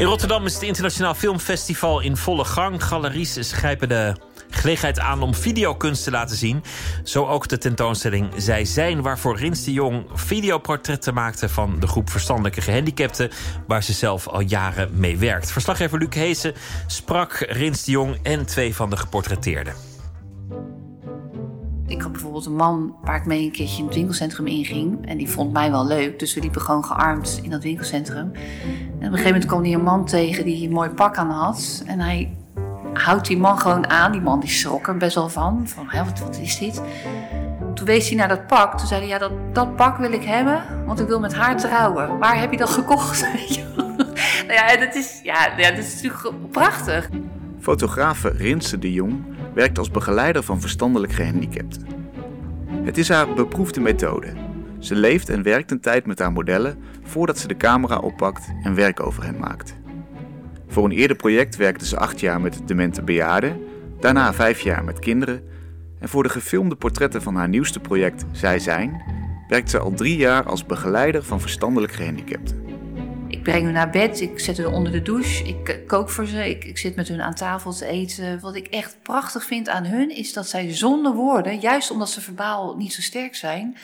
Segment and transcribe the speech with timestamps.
[0.00, 2.84] In Rotterdam is het Internationaal Filmfestival in volle gang.
[2.84, 4.14] Galeries grijpen de
[4.50, 6.62] gelegenheid aan om videokunst te laten zien.
[7.04, 12.10] Zo ook de tentoonstelling Zij Zijn, waarvoor Rins de Jong videoportretten maakte van de groep
[12.10, 13.30] verstandelijke gehandicapten,
[13.66, 15.52] waar ze zelf al jaren mee werkt.
[15.52, 16.54] Verslaggever Luc Heesen
[16.86, 19.89] sprak Rins de Jong en twee van de geportretteerden.
[21.90, 25.06] Ik had bijvoorbeeld een man waar ik mee een keertje in het winkelcentrum inging.
[25.06, 28.32] En die vond mij wel leuk, dus we liepen gewoon gearmd in dat winkelcentrum.
[28.32, 31.30] En op een gegeven moment kwam hij een man tegen die een mooi pak aan
[31.30, 31.82] had.
[31.86, 32.36] En hij
[32.92, 34.12] houdt die man gewoon aan.
[34.12, 35.68] Die man die schrok er best wel van.
[35.68, 36.82] Van, wat, wat is dit?
[37.74, 38.78] Toen wees hij naar dat pak.
[38.78, 41.56] Toen zei hij, ja, dat, dat pak wil ik hebben, want ik wil met haar
[41.56, 42.18] trouwen.
[42.18, 43.20] Waar heb je dat gekocht?
[44.46, 47.08] nou ja, dat is, ja, dat is natuurlijk prachtig.
[47.60, 51.86] Fotografe Rinse de Jong werkt als begeleider van verstandelijk gehandicapten.
[52.82, 54.32] Het is haar beproefde methode.
[54.78, 58.74] Ze leeft en werkt een tijd met haar modellen voordat ze de camera oppakt en
[58.74, 59.74] werk over hen maakt.
[60.68, 63.60] Voor een eerder project werkte ze acht jaar met demente bejaarden,
[64.00, 65.42] daarna vijf jaar met kinderen
[65.98, 69.02] en voor de gefilmde portretten van haar nieuwste project Zij Zijn
[69.48, 72.69] werkt ze al drie jaar als begeleider van verstandelijk gehandicapten.
[73.30, 76.26] Ik breng hun naar bed, ik zet hun onder de douche, ik eh, kook voor
[76.26, 78.40] ze, ik, zit met hun aan tafel te eten.
[78.40, 82.20] Wat ik echt prachtig vind aan hun is dat zij zonder woorden, juist omdat ze
[82.20, 83.76] verbaal niet zo sterk zijn,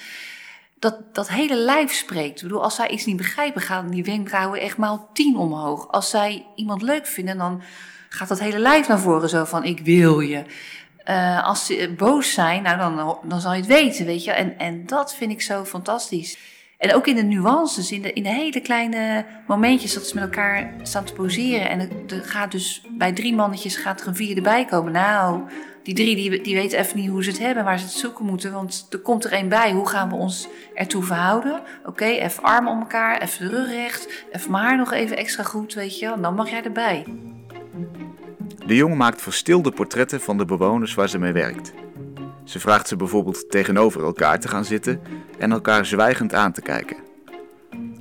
[0.79, 2.37] dat, dat hele lijf spreekt.
[2.37, 5.89] Ik bedoel, als zij iets niet begrijpen, gaan die wenkbrauwen echt maal tien omhoog.
[5.89, 7.63] Als zij iemand leuk vinden, dan
[8.09, 10.45] gaat dat hele lijf naar voren zo van ik wil je.
[11.09, 14.33] Uh, als ze boos zijn, nou dan, dan zal je het weten, weet je.
[14.33, 16.56] En, en dat vind ik zo fantastisch.
[16.79, 20.75] En ook in de nuances, in de, in hele kleine momentjes dat ze met elkaar
[20.83, 21.69] staan te poseren.
[21.69, 24.93] En er, gaat dus bij drie mannetjes gaat er een vierde bij komen.
[24.93, 25.41] Nou,
[25.83, 28.53] die drie die, weten even niet hoe ze het hebben, waar ze het zoeken moeten.
[28.53, 29.73] Want er komt er één bij.
[29.73, 31.63] Hoe gaan we ons ertoe verhouden?
[31.85, 35.43] Oké, even armen om elkaar, even de rug recht, even mijn haar nog even extra
[35.43, 36.15] goed, weet je.
[36.21, 37.05] Dan mag jij erbij.
[38.67, 41.73] De jongen maakt verstilde portretten van de bewoners waar ze mee werkt.
[42.47, 45.01] Ze vraagt ze bijvoorbeeld tegenover elkaar te gaan zitten
[45.39, 46.97] en elkaar zwijgend aan te kijken.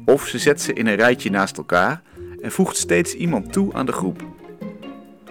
[0.06, 2.02] Of ze zet ze in een rijtje naast elkaar
[2.42, 4.24] en voegt steeds iemand toe aan de groep.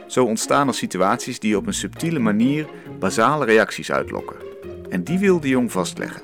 [0.07, 2.67] Zo ontstaan er situaties die op een subtiele manier
[2.99, 4.37] basale reacties uitlokken.
[4.91, 6.23] En die wil de jong vastleggen.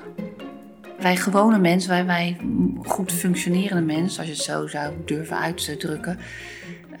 [0.99, 2.37] Wij gewone mensen, wij, wij
[2.83, 6.19] goed functionerende mensen, als je het zo zou durven uitdrukken,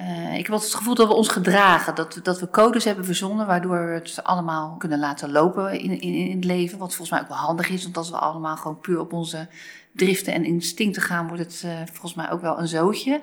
[0.01, 1.95] uh, ik heb altijd het gevoel dat we ons gedragen.
[1.95, 6.13] Dat, dat we codes hebben verzonnen waardoor we het allemaal kunnen laten lopen in, in,
[6.13, 6.77] in het leven.
[6.77, 9.47] Wat volgens mij ook wel handig is, want als we allemaal gewoon puur op onze
[9.93, 13.21] driften en instincten gaan, wordt het uh, volgens mij ook wel een zootje.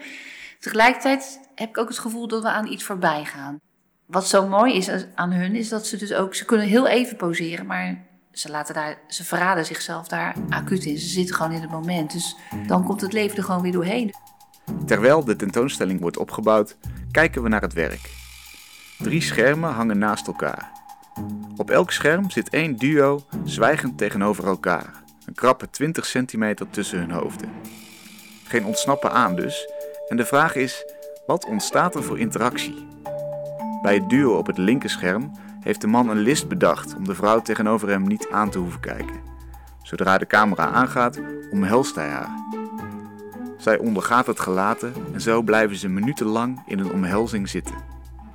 [0.60, 3.60] Tegelijkertijd heb ik ook het gevoel dat we aan iets voorbij gaan.
[4.06, 7.16] Wat zo mooi is aan hun, is dat ze dus ook, ze kunnen heel even
[7.16, 10.98] poseren, maar ze, laten daar, ze verraden zichzelf daar acuut in.
[10.98, 12.12] Ze zitten gewoon in het moment.
[12.12, 12.36] Dus
[12.66, 14.14] dan komt het leven er gewoon weer doorheen.
[14.86, 16.76] Terwijl de tentoonstelling wordt opgebouwd,
[17.10, 18.10] kijken we naar het werk.
[18.98, 20.72] Drie schermen hangen naast elkaar.
[21.56, 27.10] Op elk scherm zit één duo zwijgend tegenover elkaar, een krappe 20 centimeter tussen hun
[27.10, 27.50] hoofden.
[28.44, 29.68] Geen ontsnappen aan dus,
[30.08, 30.84] en de vraag is:
[31.26, 32.86] wat ontstaat er voor interactie?
[33.82, 37.42] Bij het duo op het linkerscherm heeft de man een list bedacht om de vrouw
[37.42, 39.20] tegenover hem niet aan te hoeven kijken.
[39.82, 42.47] Zodra de camera aangaat, omhelst hij haar.
[43.58, 47.74] Zij ondergaat het gelaten en zo blijven ze minutenlang in een omhelzing zitten.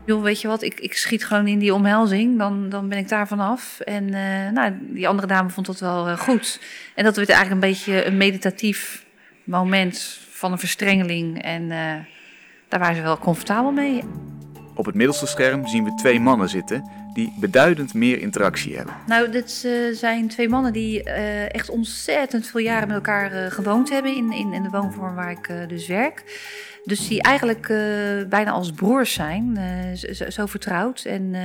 [0.06, 3.10] Joh, weet je wat, ik, ik schiet gewoon in die omhelzing, dan, dan ben ik
[3.10, 3.80] daar vanaf.
[3.80, 6.62] En uh, nou, die andere dame vond dat wel uh, goed.
[6.96, 9.06] En dat werd eigenlijk een beetje een meditatief
[9.44, 11.42] moment van een verstrengeling.
[11.42, 11.94] En uh,
[12.68, 14.04] daar waren ze wel comfortabel mee.
[14.76, 18.96] Op het middelste scherm zien we twee mannen zitten die beduidend meer interactie hebben.
[19.08, 23.52] Nou, dit uh, zijn twee mannen die uh, echt ontzettend veel jaren met elkaar uh,
[23.52, 26.24] gewoond hebben in, in, in, de woonvorm waar ik dus werk.
[26.84, 27.68] Dus die eigenlijk
[28.30, 29.58] bijna als broers zijn,
[30.12, 31.06] zo, zo, vertrouwd.
[31.06, 31.36] En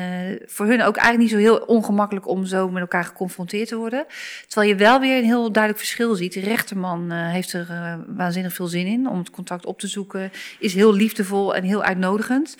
[0.47, 4.07] voor hun ook eigenlijk niet zo heel ongemakkelijk om zo met elkaar geconfronteerd te worden.
[4.49, 6.33] Terwijl je wel weer een heel duidelijk verschil ziet.
[6.33, 7.67] De rechterman heeft er
[8.07, 10.31] waanzinnig veel zin in om het contact op te zoeken.
[10.59, 12.57] Is heel liefdevol en heel uitnodigend.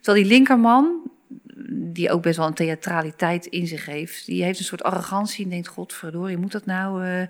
[0.00, 1.10] Terwijl die linkerman,
[1.68, 4.26] die ook best wel een theatraliteit in zich heeft.
[4.26, 7.06] Die heeft een soort arrogantie en denkt, godverdorie, moet dat nou...
[7.06, 7.22] Uh...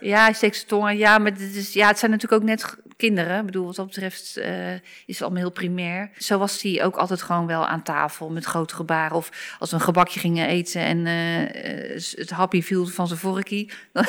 [0.00, 1.32] Ja, hij steekt zijn Ja, maar
[1.72, 3.38] ja, het zijn natuurlijk ook net kinderen.
[3.38, 6.10] Ik bedoel, wat dat betreft uh, is het allemaal heel primair.
[6.18, 9.16] Zo was hij ook altijd gewoon wel aan tafel met grote gebaren.
[9.16, 13.72] Of als we een gebakje gingen eten en uh, het happy viel van zijn vorkie...
[13.92, 14.06] Dan,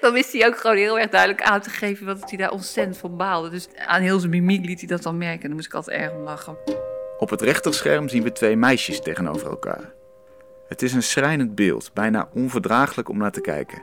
[0.00, 2.06] dan wist hij ook gewoon heel erg duidelijk aan te geven...
[2.06, 3.50] wat hij daar ontzettend van baalde.
[3.50, 5.40] Dus aan heel zijn mimiek liet hij dat dan merken.
[5.42, 6.73] En daar moest ik altijd erg om lachen.
[7.18, 9.92] Op het rechterscherm zien we twee meisjes tegenover elkaar.
[10.68, 13.82] Het is een schrijnend beeld, bijna onverdraaglijk om naar te kijken.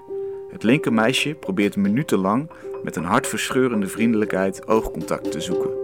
[0.51, 2.51] Het linker meisje probeert minutenlang
[2.83, 5.79] met een hartverscheurende vriendelijkheid oogcontact te zoeken.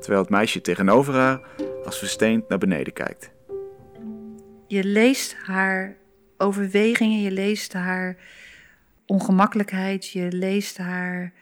[0.00, 1.40] terwijl het meisje tegenover haar
[1.84, 3.30] als versteend naar beneden kijkt.
[4.66, 5.96] Je leest haar
[6.36, 8.16] overwegingen, je leest haar
[9.06, 11.32] ongemakkelijkheid, je leest haar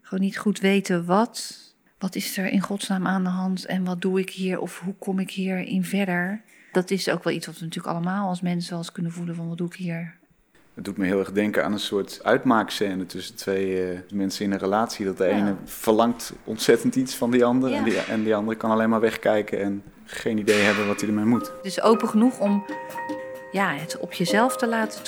[0.00, 1.58] gewoon niet goed weten wat.
[2.00, 4.94] Wat is er in godsnaam aan de hand en wat doe ik hier of hoe
[4.98, 6.42] kom ik hierin verder?
[6.72, 9.34] Dat is ook wel iets wat we natuurlijk allemaal als mensen wel eens kunnen voelen
[9.34, 10.14] van wat doe ik hier?
[10.74, 14.52] Het doet me heel erg denken aan een soort uitmaakscène tussen twee uh, mensen in
[14.52, 15.06] een relatie.
[15.06, 18.70] Dat de ene verlangt ontzettend iets van die ander en, die, en die andere kan
[18.70, 21.52] alleen maar wegkijken en geen idee hebben wat hij ermee moet.
[21.62, 22.64] Dus open genoeg om
[23.52, 25.04] ja, het op jezelf te laten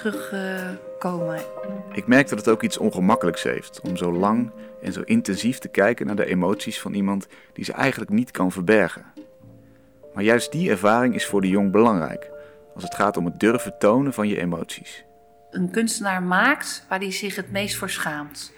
[1.92, 4.50] ik merk dat het ook iets ongemakkelijks heeft om zo lang
[4.82, 8.52] en zo intensief te kijken naar de emoties van iemand die ze eigenlijk niet kan
[8.52, 9.04] verbergen.
[10.14, 12.30] Maar juist die ervaring is voor de jong belangrijk
[12.74, 15.04] als het gaat om het durven tonen van je emoties.
[15.50, 18.52] Een kunstenaar maakt waar hij zich het meest voor schaamt.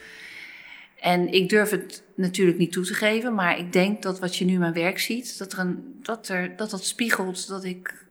[1.00, 4.44] En ik durf het natuurlijk niet toe te geven, maar ik denk dat wat je
[4.44, 8.03] nu in mijn werk ziet, dat er een, dat, er, dat, dat spiegelt dat ik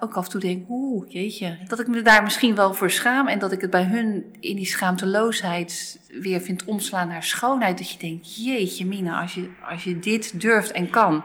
[0.00, 1.58] ook af en toe denk, oeh, jeetje.
[1.66, 4.56] Dat ik me daar misschien wel voor schaam en dat ik het bij hun in
[4.56, 7.78] die schaamteloosheid weer vind omslaan naar schoonheid.
[7.78, 11.24] Dat je denkt, jeetje Mina, als je, als je dit durft en kan.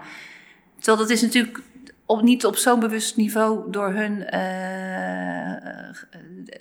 [0.78, 1.62] Terwijl dat is natuurlijk
[2.06, 5.56] op, niet op zo'n bewust niveau door hun uh,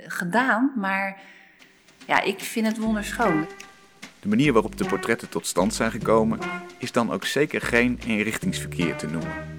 [0.06, 1.20] gedaan, maar
[2.06, 3.46] ja, ik vind het wonderschoon.
[4.20, 6.38] De manier waarop de portretten tot stand zijn gekomen
[6.78, 9.53] is dan ook zeker geen eenrichtingsverkeer te noemen.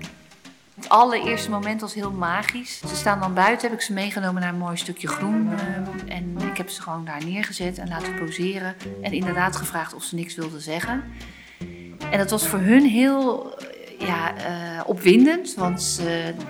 [0.86, 2.80] Het allereerste moment was heel magisch.
[2.88, 5.50] Ze staan dan buiten, heb ik ze meegenomen naar een mooi stukje groen.
[5.52, 8.76] Uh, en ik heb ze gewoon daar neergezet en laten poseren.
[9.02, 11.04] En inderdaad gevraagd of ze niks wilden zeggen.
[12.12, 13.56] En dat was voor hun heel
[14.00, 16.02] ja, uh, opwindend, want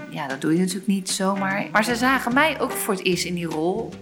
[0.10, 1.68] ja, dat doe je natuurlijk niet zomaar.
[1.72, 3.94] Maar ze zagen mij ook voor het eerst in die rol.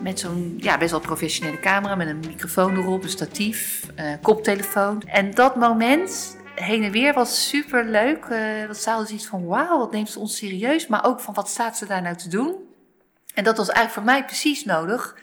[0.00, 3.86] Met zo'n ja, best wel professionele camera, met een microfoon erop, een statief,
[4.22, 5.02] koptelefoon.
[5.06, 8.24] En dat moment heen en weer was super leuk.
[8.24, 10.86] Uh, wat zouden iets van wauw, wat neemt ze ons serieus?
[10.86, 12.54] Maar ook van wat staat ze daar nou te doen?
[13.34, 15.16] En dat was eigenlijk voor mij precies nodig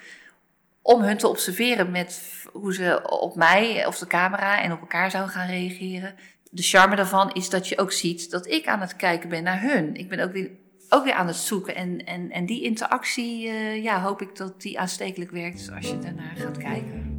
[0.81, 2.21] om hun te observeren met
[2.51, 6.15] hoe ze op mij of de camera en op elkaar zouden gaan reageren.
[6.49, 9.61] De charme daarvan is dat je ook ziet dat ik aan het kijken ben naar
[9.61, 9.95] hun.
[9.95, 10.51] Ik ben ook weer,
[10.89, 11.75] ook weer aan het zoeken.
[11.75, 15.99] En, en, en die interactie, uh, ja, hoop ik dat die aanstekelijk werkt als je
[15.99, 17.17] daarnaar gaat kijken.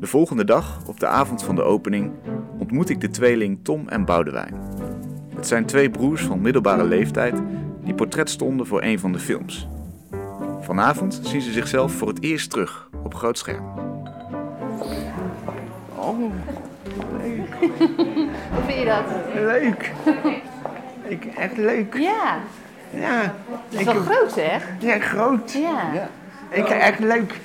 [0.00, 2.12] De volgende dag, op de avond van de opening,
[2.76, 4.54] ontmoet ik de tweeling Tom en Boudewijn.
[5.34, 7.34] Het zijn twee broers van middelbare leeftijd
[7.84, 9.68] die portret stonden voor een van de films.
[10.60, 13.64] Vanavond zien ze zichzelf voor het eerst terug op groot scherm.
[15.94, 16.18] Oh,
[17.18, 17.54] leuk.
[18.50, 19.04] Hoe vind je dat?
[19.34, 19.92] Leuk.
[21.08, 21.94] Ik, echt leuk.
[21.94, 22.38] Ja.
[22.90, 23.34] Ja.
[23.68, 24.58] Het is wel groot, hè?
[24.86, 25.52] Ja, groot.
[25.52, 25.90] Ja.
[25.94, 26.08] ja.
[26.50, 27.40] Ik, echt leuk.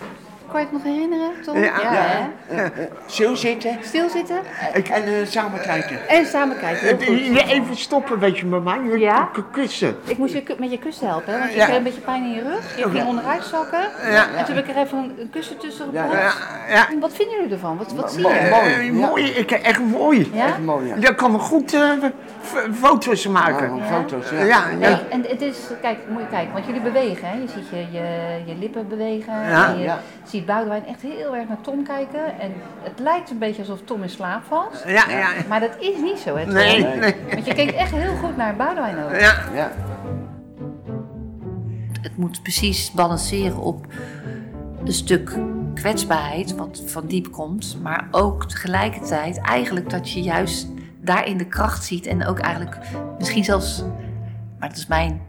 [0.52, 1.58] Kan je het nog herinneren, Tom?
[1.58, 2.72] Ja, ja, ja.
[3.06, 3.78] Stil zitten.
[3.82, 4.40] Stil zitten.
[4.74, 6.08] Ik, en uh, samen kijken.
[6.08, 7.50] En samen kijken, heel goed.
[7.50, 8.80] Even stoppen, weet je, met mij.
[8.84, 9.30] Je ja?
[9.52, 9.96] kussen.
[10.06, 11.66] Ik moest je met je kussen helpen, want je ja.
[11.66, 12.78] kreeg een beetje pijn in je rug.
[12.78, 13.80] Je ging onderuit zakken.
[14.12, 14.28] Ja.
[14.38, 16.38] En toen heb ik er even een kussen tussen geplaatst.
[16.70, 16.86] Ja.
[16.90, 17.00] Ja.
[17.00, 17.78] Wat vinden jullie ervan?
[17.78, 18.50] Wat, wat zie mooi, je?
[18.50, 19.26] Mooi, mooi.
[19.26, 20.30] Ik, echt mooi.
[20.34, 20.46] Ja?
[20.46, 20.96] Echt mooi, ja.
[20.96, 21.92] Daar kan me goed uh,
[22.74, 23.76] foto's maken.
[23.76, 24.44] Ja, foto's, ja.
[24.44, 27.34] ja, nee, en het is, kijk, moet je kijken, want jullie bewegen, hè?
[27.36, 29.34] Je ziet je, je, je lippen bewegen.
[29.34, 29.68] Ja.
[29.68, 30.00] En je ja.
[30.42, 32.40] Ziet Boudewijn echt heel erg naar Tom kijken.
[32.40, 34.84] En het lijkt een beetje alsof Tom in slaap valt.
[34.86, 35.30] Ja, ja.
[35.48, 36.44] Maar dat is niet zo, hè?
[36.44, 36.54] Tom?
[36.54, 37.16] Nee, nee.
[37.34, 39.12] Want je kijkt echt heel goed naar Boudewijn ook.
[39.12, 39.36] Ja.
[39.54, 39.72] ja.
[42.02, 43.86] Het moet precies balanceren op
[44.86, 45.38] een stuk
[45.74, 47.78] kwetsbaarheid, wat van diep komt.
[47.82, 50.68] Maar ook tegelijkertijd eigenlijk dat je juist
[51.02, 52.06] daarin de kracht ziet.
[52.06, 52.78] En ook eigenlijk
[53.18, 53.84] misschien zelfs,
[54.60, 55.22] maar dat is mijn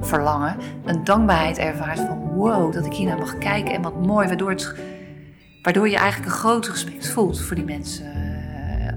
[0.00, 4.26] verlangen, een dankbaarheid ervaart van wow, dat ik hier naar mag kijken en wat mooi,
[4.26, 4.74] waardoor, het,
[5.62, 8.26] waardoor je eigenlijk een groot respect voelt voor die mensen.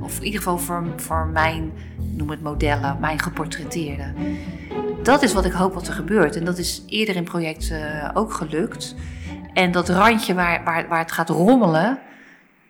[0.04, 4.16] Of in ieder geval voor, voor mijn, noem het modellen, mijn geportretteerden.
[5.04, 6.36] Dat is wat ik hoop wat er gebeurt.
[6.36, 8.96] En dat is eerder in projecten ook gelukt.
[9.54, 12.00] En dat randje waar, waar, waar het gaat rommelen,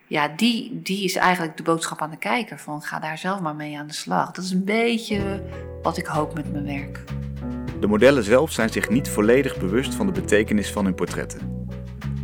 [0.07, 2.59] ja, die, die is eigenlijk de boodschap aan de kijker.
[2.59, 4.31] Van ga daar zelf maar mee aan de slag.
[4.31, 5.43] Dat is een beetje
[5.81, 7.03] wat ik hoop met mijn werk.
[7.81, 11.67] De modellen zelf zijn zich niet volledig bewust van de betekenis van hun portretten.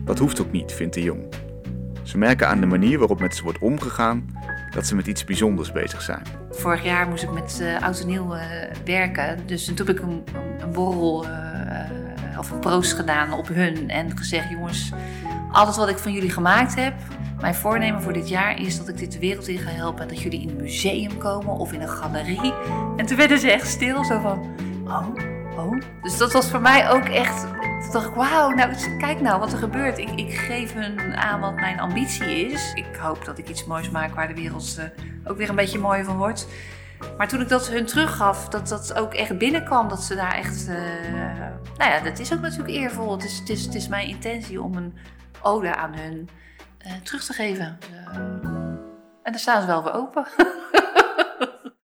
[0.05, 1.33] Dat hoeft ook niet, vindt de jong.
[2.03, 4.29] Ze merken aan de manier waarop met ze wordt omgegaan
[4.69, 6.21] dat ze met iets bijzonders bezig zijn.
[6.51, 8.41] Vorig jaar moest ik met uh, oud en nieuw uh,
[8.85, 9.39] werken.
[9.45, 10.23] Dus toen heb ik een,
[10.73, 13.89] borrel uh, of een proost gedaan op hun.
[13.89, 14.91] En gezegd, jongens,
[15.51, 16.93] alles wat ik van jullie gemaakt heb...
[17.39, 20.07] Mijn voornemen voor dit jaar is dat ik dit de wereld in ga helpen.
[20.07, 22.53] Dat jullie in een museum komen of in een galerie.
[22.97, 24.55] En toen werden ze echt stil, zo van...
[24.85, 27.41] Oh, Oh, dus dat was voor mij ook echt.
[27.81, 29.97] Toen dacht ik, wauw, nou kijk nou wat er gebeurt.
[29.97, 32.73] Ik, geef hun aan wat mijn ambitie is.
[32.73, 34.85] Ik hoop dat ik iets moois maak waar de wereld uh,
[35.29, 36.47] ook weer een beetje mooier van wordt.
[37.17, 40.67] Maar toen ik dat hun teruggaf, dat dat ook echt binnenkwam, dat ze daar echt.
[40.67, 40.75] Uh,
[41.77, 43.11] nou ja, dat is ook natuurlijk eervol.
[43.11, 44.97] Het is, het is, mijn intentie om een
[45.41, 46.29] ode aan hun
[46.85, 47.77] uh, terug te geven.
[49.23, 50.25] en daar staan ze wel voor open.